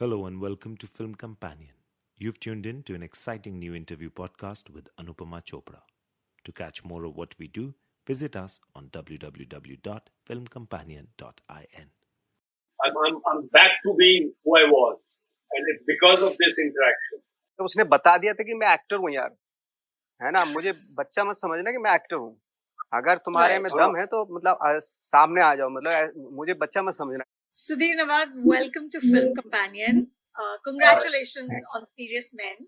[0.00, 1.74] Hello and welcome to Film Companion.
[2.18, 5.80] You've tuned in to an exciting new interview podcast with Anupama Chopra.
[6.44, 7.74] To catch more of what we do,
[8.06, 11.86] visit us on www.filmcompanion.in.
[12.84, 14.98] I'm, I'm, I'm back to being who I was.
[15.52, 17.20] And it's because of this interaction.
[17.58, 19.30] तो उसने बता दिया था कि मैं actor हूँ यार
[20.20, 22.30] है ना मुझे बच्चा मत समझना कि मैं एक्टर हूँ
[22.98, 26.82] अगर तुम्हारे में दम है तो मतलब आ, सामने आ जाओ मतलब ऐ- मुझे बच्चा
[26.82, 30.07] मत समझना Sudhir Nawaz, welcome to Film Companion.
[30.39, 32.67] Uh, congratulations on Serious Men.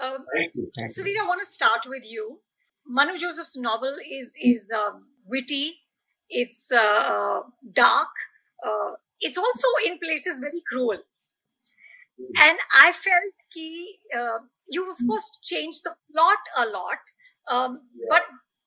[0.00, 0.70] Um, Thank you.
[0.86, 2.40] Sudhir, I want to start with you.
[2.86, 5.80] Manu Joseph's novel is is um, witty,
[6.30, 7.40] it's uh,
[7.72, 8.08] dark,
[8.64, 10.98] uh, it's also in places very cruel.
[12.40, 16.98] And I felt ki, uh, you've of course changed the plot a lot,
[17.50, 18.22] um, but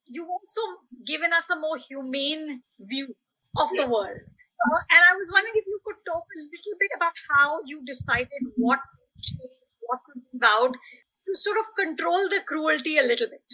[0.10, 0.62] you've also
[1.06, 3.16] given us a more humane view
[3.58, 4.20] of the world.
[4.62, 7.82] Uh, and I was wondering if you could talk a little bit about how you
[7.86, 8.80] decided what
[9.22, 10.78] changed, what to leave out
[11.26, 13.50] to sort of control the cruelty a little bit.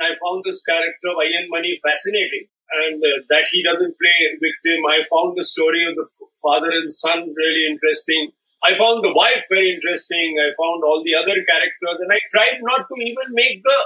[0.00, 4.80] I found this character of Ayyan Mani fascinating and uh, that he doesn't play victim.
[4.88, 6.06] I found the story of the
[6.42, 8.32] father and son really interesting.
[8.62, 10.36] I found the wife very interesting.
[10.40, 13.78] I found all the other characters and I tried not to even make the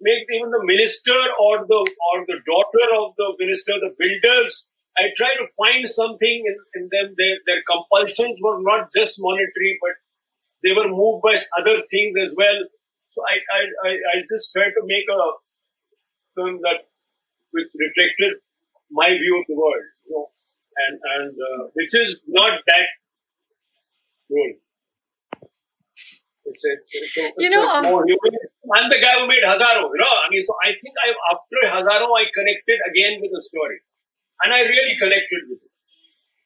[0.00, 4.68] make even the minister or the or the daughter of the minister, the builders.
[4.98, 7.14] I tried to find something in, in them.
[7.18, 9.94] Their, their compulsions were not just monetary, but
[10.64, 12.58] they were moved by other things as well.
[13.08, 15.20] So I, I, I, I just tried to make a
[16.36, 16.88] film that
[17.52, 18.40] which reflected
[18.90, 20.26] my view of the world, you know,
[20.76, 22.86] and and uh, which is not that
[24.28, 24.52] cool.
[26.46, 28.32] It's a, it's a, it's You know, a um, more human.
[28.74, 30.14] I'm the guy who made Hazaro, you know.
[30.22, 33.78] I mean, so I think I after Hazaro, I connected again with the story,
[34.44, 35.72] and I really connected with it.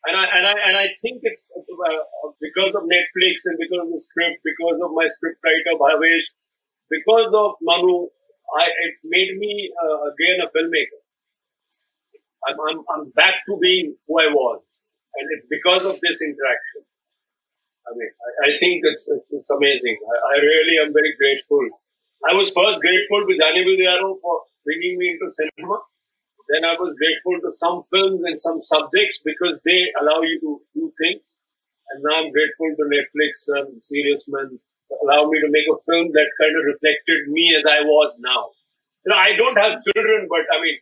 [0.07, 3.91] And I and I and I think it's uh, because of Netflix and because of
[3.93, 6.27] the script, because of my scriptwriter Bhavesh,
[6.89, 8.09] because of Manu,
[8.57, 11.01] I it made me uh, again a filmmaker.
[12.49, 14.63] I'm, I'm I'm back to being who I was,
[15.17, 16.83] and it's because of this interaction.
[17.85, 19.99] I mean, I, I think it's it's, it's amazing.
[20.01, 21.61] I, I really am very grateful.
[22.31, 25.81] I was first grateful to Jaane Bhi Do Yaaro for bringing me into cinema.
[26.51, 30.51] Then I was grateful to some films and some subjects because they allow you to
[30.75, 31.23] do things.
[31.95, 35.79] And now I'm grateful to Netflix and Serious Men to allow me to make a
[35.87, 38.51] film that kind of reflected me as I was now.
[39.07, 40.79] You know, I don't have children, but I mean,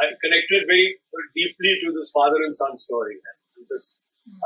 [0.00, 0.96] I connected very
[1.36, 3.16] deeply to this father and son story.
[3.20, 3.96] And this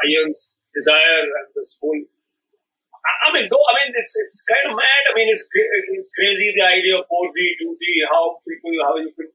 [0.02, 1.96] Ayyan's desire and this whole.
[1.96, 5.02] I I mean, though, I mean, it's it's kind of mad.
[5.10, 9.30] I mean, it's it's crazy the idea of 4D, 2D, how people, how you can.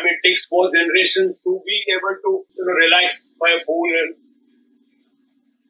[0.00, 3.60] I mean, it takes four generations to be able to you know, relax by a
[3.68, 4.16] pool and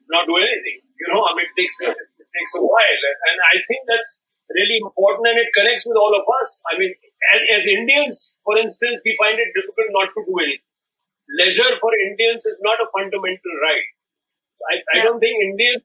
[0.06, 0.86] not do anything.
[1.02, 4.20] You know, I mean, it takes a, it takes a while, and, I think that's
[4.54, 6.62] really important, and it connects with all of us.
[6.70, 6.94] I mean,
[7.34, 10.70] as, as Indians, for instance, we find it difficult not to do anything.
[11.42, 13.88] Leisure for Indians is not a fundamental right.
[14.70, 15.04] I, I Yeah.
[15.10, 15.82] don't think Indians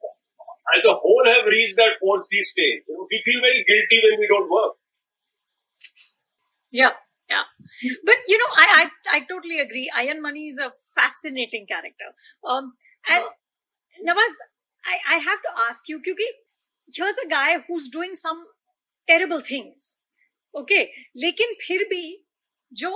[0.76, 2.82] as a whole have reached that 4D stage.
[2.90, 4.74] You know, we feel very guilty when we don't work.
[6.72, 6.94] Yeah,
[7.30, 7.44] yeah.
[8.04, 9.90] But you know i i, totally agree.
[9.98, 12.12] Ayyan Mani is a fascinating character.
[12.48, 12.74] Um
[13.10, 13.24] and
[14.04, 14.14] yeah.
[14.86, 16.36] i i have to ask you because
[16.94, 18.46] here's a guy who's doing some
[19.08, 19.98] terrible things.
[20.56, 20.92] Okay?
[21.26, 22.04] Lekin phir bhi
[22.74, 22.94] jo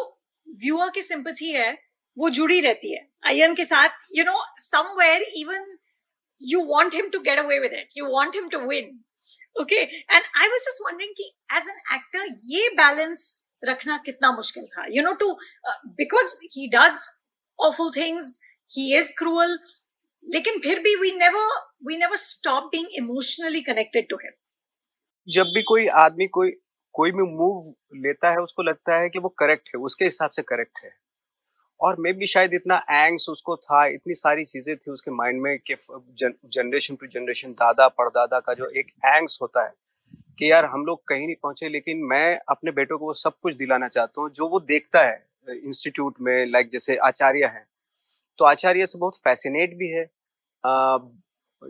[0.63, 1.78] viewer ki sympathy hai
[2.16, 5.61] wo judi rehti Ayyan ke saath you know somewhere even
[6.40, 7.93] you want him to get away with it.
[7.96, 8.99] You want him to win.
[9.59, 9.84] Okay?
[10.09, 14.85] And i was just wondering ki, as an actor ye balance रखना कितना मुश्किल था।
[15.03, 15.29] Know to
[15.70, 17.00] uh, because he does
[17.59, 18.40] awful things
[18.72, 19.58] he is cruel
[20.34, 21.46] लेकिन फिर भी we never
[21.88, 24.38] we never stop being emotionally connected to him
[25.29, 26.52] जब भी कोई आदमी कोई
[26.94, 30.41] कोई भी मूव लेता है उसको लगता है कि वो करेक्ट है उसके हिसाब से
[30.41, 30.91] करेक्ट है।
[31.82, 35.59] और मे भी शायद इतना एंग्स उसको था इतनी सारी चीज़ें थी उसके माइंड में
[35.59, 35.76] कि
[36.46, 39.73] जनरेशन टू जनरेशन दादा परदादा का जो एक एंग्स होता है
[40.40, 43.56] कि यार हम लोग कहीं नहीं पहुँचे, लेकिन मैं अपने बेटों को वो सब कुछ
[43.56, 47.66] दिलाना चाहता हूँ, जो वो देखता है इंस्टीट्यूट में लाइक जैसे आचार्य है।
[48.40, 50.04] तो आचार्य से बहुत फैसिनेट भी है।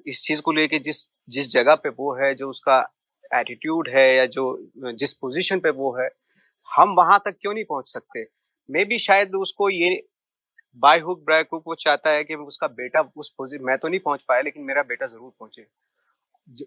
[0.08, 2.80] इस चीज़ को लेके जिस जिस जगह पे वो है, जो उसका
[3.32, 4.44] एटीट्यूड है या जो,
[4.78, 6.10] जिस पोजीशन पे वो है,
[6.70, 8.26] हम वहाँ तक क्यों नहीं पहुँच सकते?
[8.70, 10.02] मे भी शायद उसको ये
[10.78, 14.00] बाय हुक ब्राय हुक वो चाहता है कि उसका बेटा उस पोजिशन मैं तो नहीं
[14.00, 15.66] पहुँच पाया, लेकिन मेरा बेटा ज़रूर पहुँचे।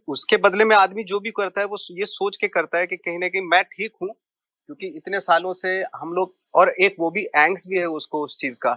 [0.08, 2.96] उसके बदले में आदमी जो भी करता है वो ये सोच के करता है कि
[2.96, 7.10] कहीं ना कहीं मैं ठीक हूँ क्योंकि इतने सालों से हम लोग और एक वो
[7.10, 8.72] भी एंग्स भी है उसको उस चीज़ का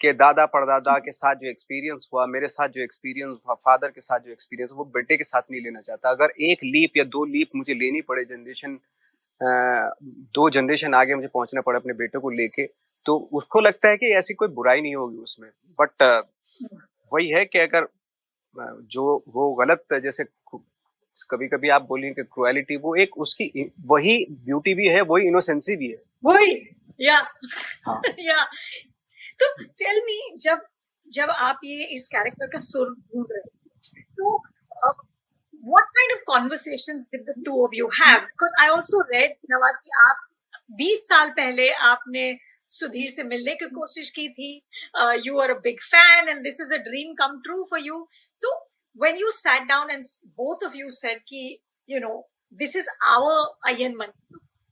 [0.00, 4.00] कि दादा परदादा के साथ जो एक्सपीरियंस हुआ मेरे साथ जो एक्सपीरियंस हुआ फादर के
[4.00, 7.24] साथ जो एक्सपीरियंस वो बेटे के साथ नहीं लेना चाहता। अगर एक लीप या दो
[7.24, 8.78] लीप मुझे लेनी पड़े जनरेशन
[10.34, 12.66] दो जनरेशन आगे मुझे पहुँचना पड़े अपने बेटे को लेके
[13.06, 15.48] तो उसको लगता है कि ऐसी कोई बुराई नहीं होगी उसमें।
[15.78, 16.02] बट
[17.12, 17.88] वही है कि अगर
[18.60, 20.24] जो वो गलत जैसे
[21.30, 25.76] कभी कभी आप बोलिए कि क्रुएलिटी वो एक उसकी वही ब्यूटी भी है वही इनोसेंसी
[25.76, 27.18] भी है। वही या
[27.86, 28.00] हाँ.
[28.18, 28.44] या।
[29.42, 30.60] तो टेल मी जब
[31.12, 33.40] जब आप ये इस कैरेक्टर का सुर ढूंढ रहे
[34.00, 34.42] तो
[35.66, 38.20] what kind of conversations did the two of you have?
[38.20, 40.16] Because i also read नवाज़ कि आप
[40.80, 42.38] 20 साल पहले आपने
[42.70, 44.52] सुधीर से मिलने की कोशिश की थी।
[45.26, 48.06] You are a big fan and this is a dream come true for you
[48.42, 48.60] तो
[48.96, 50.04] when you sat down and
[50.40, 51.40] both of you said कि,
[51.88, 52.16] you know,
[52.60, 53.32] this is our
[53.68, 54.12] अयन मन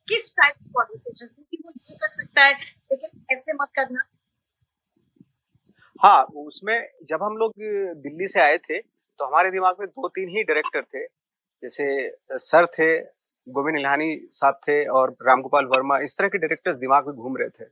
[0.08, 2.52] किस टाइप की कॉन्वर्सेशन थी वो ये कर सकता है,
[2.92, 4.04] लेकिन ऐसे मत करना।
[6.00, 7.52] हाँ उसमें जब हम लोग
[8.02, 11.84] दिल्ली से आए थे तो हमारे दिमाग में दो तीन ही डायरेक्टर थे। जैसे
[12.40, 12.88] सर थे,
[13.46, 17.48] गोविंद इल्हानी साहब थे और रामगोपाल वर्मा, इस तरह के डायरेक्टर्स दिमाग में घूम रहे
[17.50, 17.70] थे।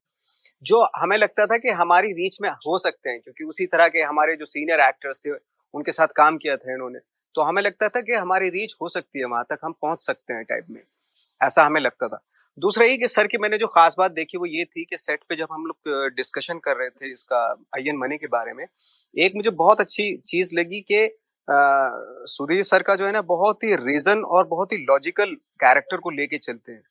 [0.63, 4.01] जो हमें लगता था कि हमारी रीच में हो सकते हैं, क्योंकि उसी तरह के
[4.03, 5.31] हमारे जो सीनियर एक्टर्स थे,
[5.75, 6.99] उनके साथ काम किया था इन्होंने
[7.35, 10.35] तो हमें लगता था कि हमारी रीच हो सकती है वहाँ तक, हम पहुँच सकते
[10.35, 10.81] हैं टाइप में।
[11.41, 12.21] ऐसा हमें लगता था।
[12.59, 15.21] दूसरा ये कि सर की मैंने जो खास बात देखी वो ये थी कि सेट
[15.29, 17.45] पे जब हम लोग डिस्कशन कर रहे थे इसका
[17.77, 18.65] अयन मनी के बारे में,
[19.17, 21.09] एक मुझे बहुत अच्छी चीज़ लगी कि
[22.29, 26.11] सुधीर सर का जो है ना, बहुत ही रीजन और बहुत ही लॉजिकल कैरेक्टर को
[26.11, 26.83] लेके चलते हैं।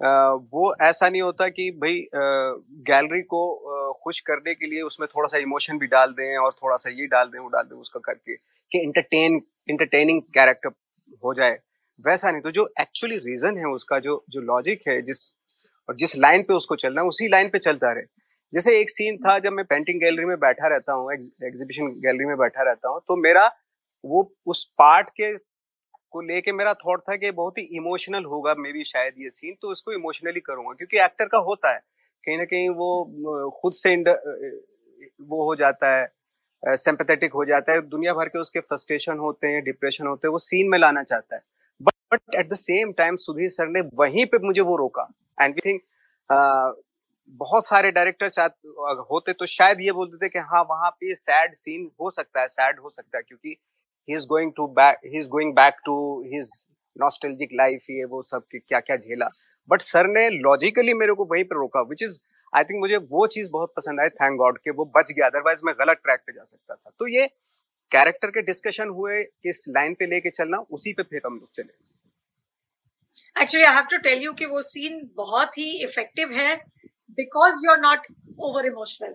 [0.00, 2.04] वो ऐसा नहीं होता कि भाई
[2.90, 3.40] गैलरी को
[4.04, 7.06] खुश करने के लिए उसमें थोड़ा सा इमोशन भी डाल दें और थोड़ा सा ये
[7.06, 8.34] डाल दें, वो डाल दें उसका करके
[8.72, 10.70] कि इंटरटेन इंटरटेनिंग कैरेक्टर
[11.24, 11.58] हो जाए।
[12.04, 15.30] वैसा नहीं तो जो एक्चुअली रीजन है उसका, जो जो लॉजिक है, जिस,
[15.88, 18.04] और जिस लाइन पे उसको चलना है, उसी लाइन पे चलता रहे।
[18.52, 22.36] जैसे एक सीन था जब मैं पेंटिंग गैलरी में बैठा रहता हूँ एग्जीबिशन गैलरी में
[22.38, 23.46] बैठा रहता हूँ तो मेरा
[24.04, 25.32] वो उस पार्ट के
[26.12, 29.54] को लेके मेरा थॉट था कि बहुत ही इमोशनल होगा मे बी शायद ये सीन
[29.62, 31.80] तो उसको इमोशनली करूँगा, क्योंकि एक्टर का होता है।
[32.24, 33.94] कहीं ना कहीं वो खुद से
[35.22, 39.62] वो हो जाता है सिंपैथेटिक हो जाता है, दुनिया भर के उसके फ्रस्ट्रेशन होते हैं
[39.64, 41.42] डिप्रेशन होते हैं, वो सीन में लाना चाहता है।
[41.80, 45.08] But at the same time Sudhir sir ने वहीं पे मुझे वो रोका।
[45.38, 45.82] एंड वी थिंक
[47.40, 48.28] बहुत सारे डायरेक्टर
[49.10, 52.48] होते तो शायद ये बोलते थे कि हाँ वहाँ पे सैड सीन हो सकता है
[52.48, 53.56] सैड हो सकता है, क्योंकि
[54.08, 56.50] going to back he is going back to his
[56.96, 59.28] nostalgic life ये वो सब क्या क्या झेला।
[59.68, 62.20] बट सर ने लॉजिकली मेरे को वहीं पर रोका विच इज़
[62.52, 65.60] आई थिंक मुझे वो चीज़ बहुत पसंद आई थैंक गॉड के वो बच गया अदरवाइज़
[65.64, 67.26] मैं गलत ट्रैक पे जा सकता था। तो ये
[67.92, 73.42] कैरेक्टर के डिस्कशन हुए किस लाइन पे लेके चलना उसी पे फिर हम लोग चले।
[73.42, 76.54] Actually I have to tell you कि वो सीन बहुत ही इफ़ेक्टिव है
[77.18, 78.06] because you are not
[78.40, 79.14] over emotional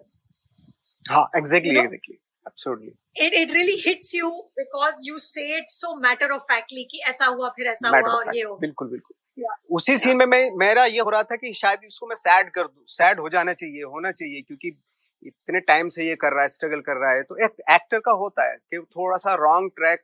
[1.05, 2.17] हाँ exactly exactly
[2.47, 4.29] absolutely it it really hits you
[4.61, 8.35] because you say it so matter of factly कि ऐसा हुआ फिर ऐसा हुआ और
[8.35, 9.55] ये हो। बिल्कुल बिल्कुल। Yeah.
[9.71, 12.67] उसी सीन में मैं मेरा ये हो रहा था कि शायद इसको मैं सैड कर
[12.67, 14.67] दूँ सैड हो जाना चाहिए होना चाहिए क्योंकि
[15.23, 18.11] इतने टाइम से ये कर रहा है स्ट्रगल कर रहा है तो एक एक्टर का
[18.23, 20.03] होता है कि थोड़ा सा रॉन्ग ट्रैक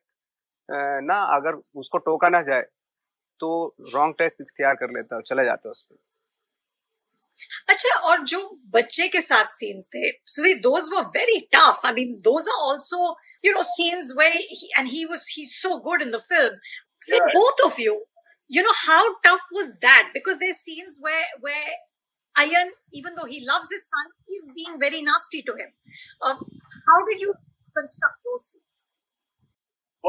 [1.10, 2.62] ना अगर उसको टोका ना जाए
[3.42, 5.96] तो रॉन्ग ट्रैक इख्तियार कर लेता है चला जाता है उस पर
[7.70, 8.40] अच्छा और जो
[8.76, 13.16] बच्चे के साथ सीन्स थे so those were very tough I mean those are also
[13.46, 16.80] you know scenes where and he was he so good in the film
[17.10, 17.94] for both of you
[18.56, 20.10] you know how tough was that?
[20.16, 21.70] Because there's scenes where where
[22.42, 25.72] Ayyan even though he loves his son he's being very nasty to him.
[26.28, 26.44] Um,
[26.90, 27.34] how did you
[27.78, 28.86] construct those scenes?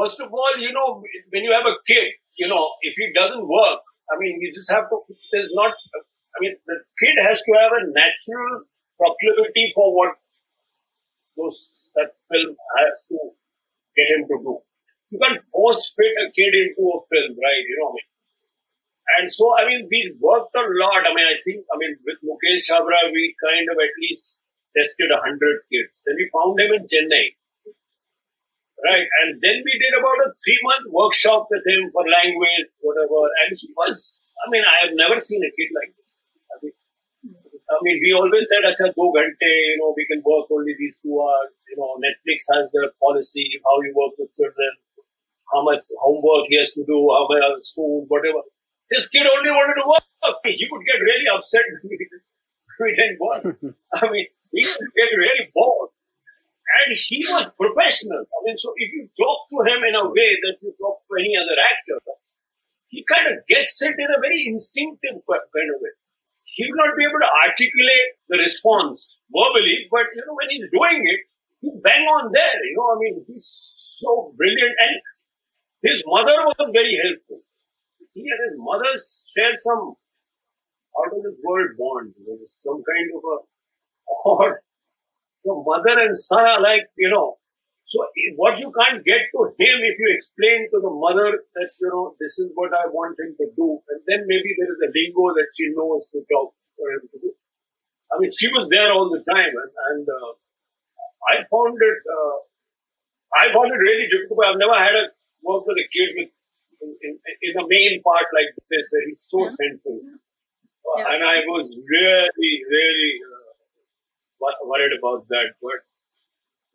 [0.01, 0.87] First of all you know
[1.37, 4.71] when you have a kid you know if he doesn't work i mean you just
[4.71, 4.97] have to
[5.31, 5.73] there's not
[6.33, 8.65] I mean, the kid has to have a natural
[8.97, 10.17] proclivity for what
[11.37, 13.17] those that film has to
[13.97, 14.57] get him to do.
[15.13, 17.63] You can't force fit a kid into a film, right?
[17.69, 18.09] You know I mean?
[19.19, 21.05] And so, I mean, we worked a lot.
[21.05, 24.39] I mean, I think, I mean, with Mukesh Chhabra, we kind of at least
[24.73, 26.01] tested a hundred kids.
[26.07, 27.37] Then we found him in Chennai.
[28.81, 29.07] Right.
[29.23, 33.27] And then we did about a three month workshop with him for language, whatever.
[33.45, 36.02] And he was, I mean, I have never seen a kid like this
[37.69, 40.99] I mean, we always said, acha, do ghante, you know, we can work only these
[40.99, 41.51] two hours.
[41.71, 44.71] You know, Netflix has their policy, how you work with children,
[45.51, 48.43] how much homework he has to do, how much school, whatever.
[48.91, 50.03] This kid only wanted to work.
[50.45, 51.97] He would get really upset when
[52.83, 53.43] we didn't work.
[53.95, 55.89] I mean, he would get really bored.
[56.83, 58.23] And he was professional.
[58.23, 61.13] I mean, so if you talk to him in a way that you talk to
[61.19, 61.99] any other actor,
[62.87, 65.93] he kind of gets it in a very instinctive kind of way
[66.53, 70.69] he will not be able to articulate the response verbally, but you know, when he's
[70.69, 71.21] doing it,
[71.61, 72.57] he bang on there.
[72.61, 73.47] You know, I mean, he's
[73.97, 74.95] so brilliant, and
[75.81, 77.41] his mother was very helpful.
[78.13, 78.93] He and his mother
[79.33, 79.95] shared some
[80.93, 82.13] out of this world bond.
[82.21, 83.37] You know, some kind of a
[84.29, 84.53] odd.
[85.43, 87.37] The mother and son are like, you know,
[87.83, 87.99] so
[88.39, 92.15] what you can't get to him if you explain to the mother that, you know,
[92.19, 93.79] this is what I want him to do.
[93.91, 97.17] And then maybe there is a lingo that she knows to talk for him to
[97.19, 97.29] do.
[98.11, 100.31] I mean, she was there all the time and, and uh,
[101.27, 102.37] I found it, uh,
[103.35, 104.47] I found it really difficult.
[104.47, 105.11] I've never had a
[105.43, 106.31] work with a kid with,
[106.79, 109.53] in, in, in a main part like this where he's so yeah.
[109.59, 109.99] central.
[110.87, 115.55] Uh, And I was really, really uh, worried about that.
[115.59, 115.83] But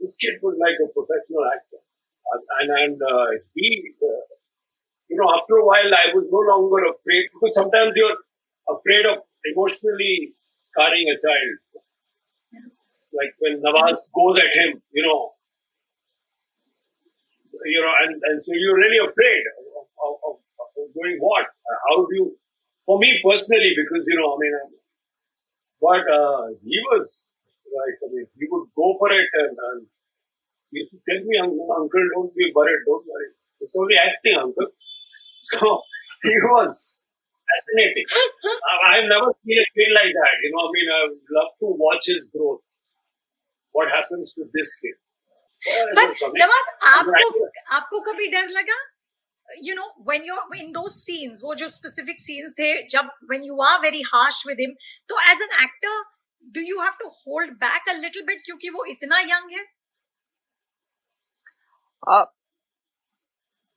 [0.00, 1.82] this kid was like a professional actor.
[2.60, 4.26] And, and uh, he, uh,
[5.08, 8.18] you know, after a while, I was no longer afraid because sometimes you're
[8.68, 10.36] afraid of emotionally
[10.68, 11.56] scarring a child.
[13.10, 15.32] Like when Nawaz goes at him, you know,
[17.64, 21.46] you know, and, and so you're really afraid of, of, of, of doing what?
[21.88, 22.36] How do you,
[22.84, 24.54] for me personally, because, you know, I mean,
[25.80, 27.27] but uh, he was
[27.73, 27.97] Right.
[28.05, 29.79] I mean, he would go for it and, and
[30.69, 33.29] he used to tell me, Uncle, don't be worried, don't worry.
[33.61, 34.67] It's only acting, Uncle.
[35.43, 35.81] So
[36.23, 36.71] he was
[37.49, 38.07] fascinating.
[38.87, 40.35] I've never seen a kid like that.
[40.41, 42.61] You know, I mean, I would love to watch his growth.
[43.71, 44.95] What happens to this kid?
[45.95, 48.79] But Nawaz, आपको आपको कभी डर लगा
[49.61, 53.59] you know when you're in those scenes वो जो specific scenes थे जब when you
[53.67, 54.75] are very harsh with him
[55.09, 55.95] तो as an actor
[56.56, 59.64] do you have to hold back a little bit क्योंकि वो इतना young है?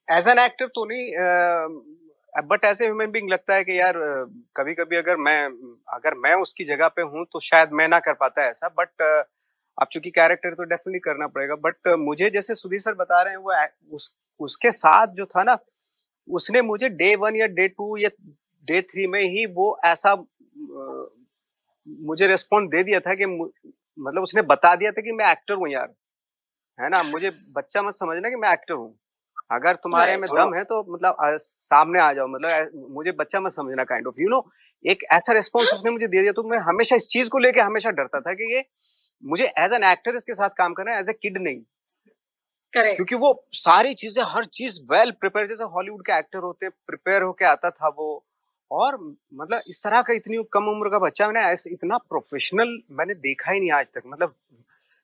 [0.08, 1.12] एज एन एक्टर तो नहीं
[2.48, 3.94] but as a human being लगता है कि यार
[4.58, 5.40] कभी कभी अगर मैं
[5.96, 9.02] अगर मैं उसकी जगह पे हूँ तो शायद मैं ना कर पाता ऐसा बट
[9.82, 13.42] अब चूँकि कैरेक्टर तो डेफिनेटली करना पड़ेगा बट मुझे जैसे सुधीर सर बता रहे हैं,
[13.42, 15.58] वो उस, उसके साथ जो था ना,
[16.28, 18.10] उसने मुझे डे वन या डे टू या
[18.66, 20.14] डे थ्री में ही वो ऐसा
[21.88, 25.70] मुझे रेस्पॉन्स दे दिया था कि मतलब उसने बता दिया था कि मैं एक्टर हूँ
[25.70, 25.94] यार।
[26.80, 27.02] है ना?
[27.04, 28.98] मुझे बच्चा मत समझना कि मैं एक्टर हूँ।
[29.52, 33.84] अगर तुम्हारे में दम है तो मतलब सामने आ जाओ। मतलब मुझे बच्चा मत समझना
[33.84, 34.42] काइंड ऑफ़ यू नो
[34.86, 37.90] एक ऐसा रिस्पॉन्स उसने मुझे दे दिया तो मैं हमेशा इस चीज़ को लेके हमेशा
[37.92, 38.64] डरता था कि ये
[39.24, 41.62] मुझे एज एन एक्टर इसके साथ काम करना है एज ए किड नहीं।
[42.74, 42.96] Correct.
[42.96, 47.46] क्योंकि वो सारी चीज़ें हर चीज़ वेल प्रिपेयर जैसे हॉलीवुड के एक्टर होते प्रिपेयर होके
[47.46, 48.08] आता था वो।
[48.72, 48.98] और
[49.34, 53.52] मतलब इस तरह का इतनी कम उम्र का बच्चा मैंने ऐसे इतना प्रोफेशनल मैंने देखा
[53.52, 54.36] ही नहीं आज तक। मतलब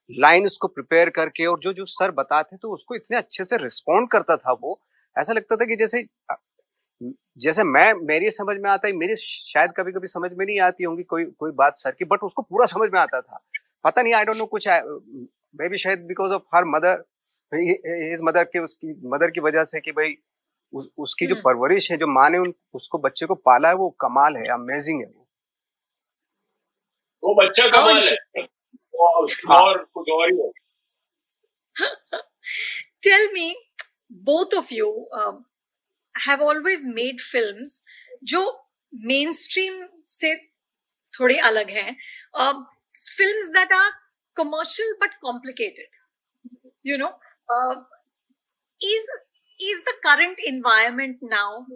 [0.10, 4.10] लाइन्स को प्रिपेयर करके और जो जो सर बताते तो उसको इतने अच्छे से रिस्पॉन्ड
[4.12, 4.80] करता था वो।
[5.16, 6.06] ऐसा लगता था कि जैसे
[7.38, 10.84] जैसे मैं, मेरी समझ में आता है, मेरी शायद कभी कभी समझ में नहीं आती
[10.84, 13.44] होंगी कोई कोई बात सर की बट उसको पूरा समझ में आता था।
[13.86, 17.04] पता नहीं आई डोंट नो कुछ मे बी शायद because of her mother
[17.52, 20.16] his mother के उसकी मदर की वजह से कि भाई
[20.74, 22.38] उस, उसकी जो परवरिश है जो माँ ने
[22.74, 25.24] उसको बच्चे को पाला है वो कमाल है अमेजिंग है वो।
[27.24, 28.46] बच्चा कमाल है।
[29.00, 29.62] और, हाँ.
[29.62, 30.38] और कुछ और ही
[33.04, 33.56] tell me
[34.12, 34.90] both of you
[36.16, 37.84] have always made films
[38.24, 38.42] जो
[38.94, 40.36] मेनस्ट्रीम से
[41.14, 41.96] थोड़े अलग हैं।
[43.18, 43.92] Films that are
[44.38, 45.90] commercial but complicated
[46.86, 47.08] you know
[48.82, 49.08] is
[49.61, 51.67] is is the current environment now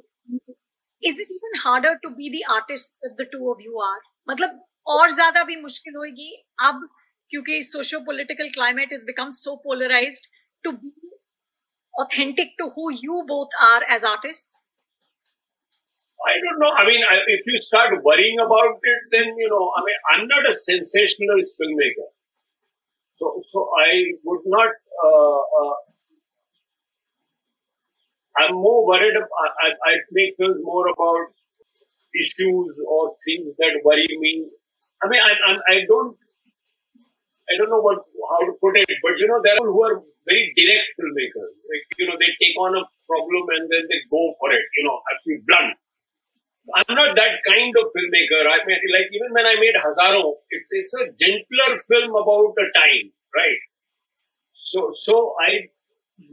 [1.02, 4.60] is it even harder to be the artist that the two of you are मतलब
[4.88, 6.88] और ज्यादा भी मुश्किल होगी अब
[7.30, 10.26] क्योंकि socio political climate is become so polarised
[10.64, 11.06] to be
[11.98, 14.68] authentic to who you both are as artists?
[16.26, 16.72] I don't know.
[16.76, 19.72] I mean, if you start worrying about it, then you know.
[19.76, 22.08] I mean, I'm not a sensationalist filmmaker,
[23.16, 24.70] so so I would not.
[25.04, 25.74] Uh, uh,
[28.41, 29.15] I'm more worried.
[29.15, 31.33] About, I, I make films more about
[32.15, 34.47] issues or things that worry me.
[35.03, 36.17] I mean, I I, I don't
[37.49, 37.99] I don't know what
[38.31, 41.53] how to put it, but you know, there are who are very direct filmmakers.
[41.69, 44.83] Like, you know, they take on a problem and then they go for it, you
[44.85, 45.75] know, actually blunt.
[46.75, 48.41] I'm not that kind of filmmaker.
[48.47, 52.67] I mean, like even when I made Hazaro, it's it's a gentler film about a
[52.77, 53.61] time, right?
[54.53, 55.69] So so I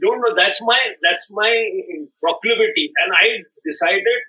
[0.01, 0.33] don't know.
[0.35, 1.51] That's my that's my
[2.21, 4.19] proclivity, and I decided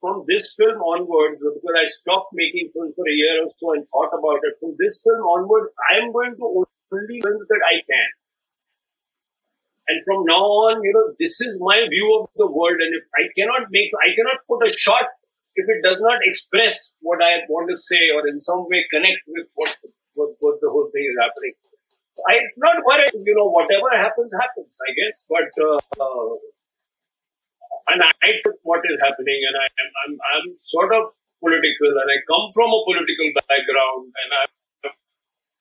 [0.00, 3.84] from this film onwards, because I stopped making films for a year or so and
[3.88, 4.54] thought about it.
[4.60, 6.44] From this film onward, I am going to
[6.92, 8.10] only films that I can.
[9.88, 12.78] And from now on, you know, this is my view of the world.
[12.78, 15.06] And if I cannot make, I cannot put a shot
[15.54, 19.22] if it does not express what I want to say or in some way connect
[19.26, 19.76] with what,
[20.14, 21.54] what, what the whole thing is happening.
[22.28, 25.24] I'm not worried, you know, whatever happens, happens, I guess.
[25.28, 25.78] But, uh,
[27.88, 32.08] and I took what is happening and I, am I'm, I'm sort of political and
[32.10, 34.42] I come from a political background and I,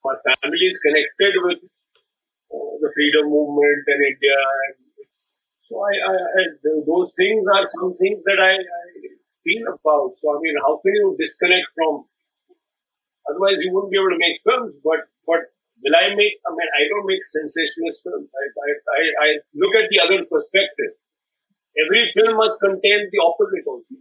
[0.05, 1.59] my family is connected with
[2.53, 4.37] uh, the freedom movement in India.
[4.37, 4.77] And
[5.65, 6.43] so I, I, I,
[6.85, 8.83] those things are some things that I, I
[9.45, 10.17] feel about.
[10.21, 12.05] So I mean, how can you disconnect from?
[13.29, 14.77] Otherwise, you wouldn't be able to make films.
[14.85, 15.49] But but
[15.81, 16.37] will I make?
[16.45, 18.29] I mean, I don't make sensationalist films.
[18.29, 20.93] I I, I, I look at the other perspective.
[21.75, 23.95] Every film must contain the opposite also.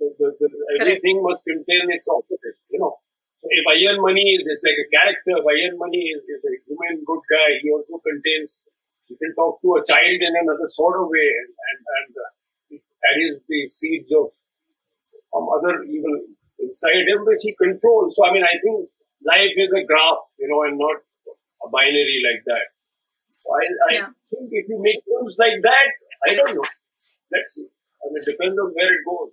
[0.00, 0.48] The, the, the,
[0.82, 2.58] everything must contain its opposite.
[2.70, 2.98] You know.
[3.40, 7.04] So if Ayyan Mani is like a character, if Ayyan Mani is, is a human
[7.04, 8.64] good guy, he also contains.
[9.06, 12.30] he can talk to a child in another sort of way, and and, and uh,
[13.04, 14.32] carries the seeds of
[15.32, 16.16] some other evil
[16.58, 18.16] inside him which he controls.
[18.16, 18.88] So, I mean, I think
[19.22, 20.96] life is a graph, you know, and not
[21.64, 22.66] a binary like that.
[23.42, 24.08] So I, I yeah.
[24.30, 25.88] think if you make films like that,
[26.28, 26.64] I don't know.
[27.34, 27.66] Let's see.
[28.00, 29.32] I mean, it depends on where it goes.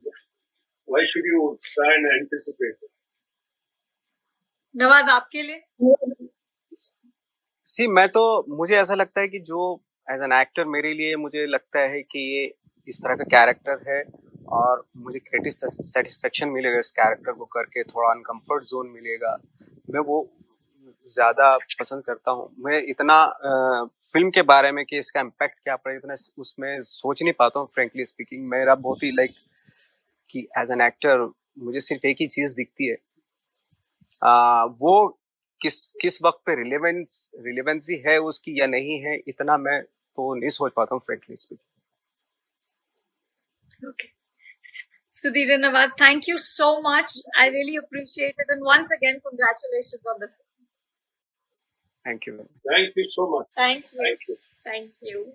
[0.88, 2.91] Why should you try and anticipate it?
[4.75, 6.27] Nawaz आपके लिए
[7.67, 8.22] सी मैं तो
[8.58, 9.63] मुझे ऐसा लगता है कि जो
[10.08, 12.43] एज एन एक्टर मेरे लिए मुझे लगता है कि ये
[12.88, 14.01] इस तरह का कैरेक्टर है
[14.60, 19.38] और मुझे क्रिएटिव सेटिस्फेक्शन मिलेगा इस कैरेक्टर को करके थोड़ा अनकंफर्ट जोन मिलेगा
[19.89, 20.22] मैं वो
[21.10, 25.75] ज़्यादा पसंद करता हूँ मैं इतना आ, फ़िल्म के बारे में कि इसका इम्पैक्ट क्या
[25.75, 29.36] पड़ेगा इतना उसमें सोच नहीं पाता हूँ फ्रेंकली स्पीकिंग मेरा बहुत ही लाइक
[30.30, 32.97] कि एज एन एक्टर मुझे सिर्फ़ एक ही चीज़ दिखती है
[34.21, 35.08] आ, वो
[35.62, 40.49] किस किस वक्त पे रिलेवेंस रिलेवेंसी है उसकी या नहीं है इतना मैं तो नहीं
[40.49, 41.67] सोच पाता हूँ frankly speaking
[43.84, 44.10] Okay.
[45.13, 47.12] Sudhir Nawaz, thank you so much.
[47.38, 48.45] I really appreciate it.
[48.47, 50.40] And once again, congratulations on the film.
[52.04, 52.48] Thank you.
[52.74, 53.48] Thank you so much.
[53.56, 54.00] Thank you.
[54.00, 54.38] Thank you.
[54.64, 55.32] Thank you.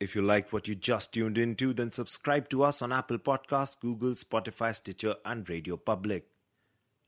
[0.00, 3.78] If you liked what you just tuned into, then subscribe to us on Apple Podcasts,
[3.78, 6.26] Google, Spotify, Stitcher, and Radio Public.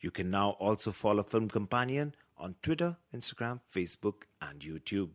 [0.00, 5.10] You can now also follow Film Companion on Twitter, Instagram, Facebook, and YouTube.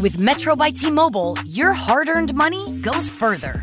[0.00, 3.62] With Metro by T Mobile, your hard earned money goes further